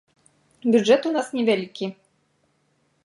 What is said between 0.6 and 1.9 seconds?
Бюджэт у нас невялікі.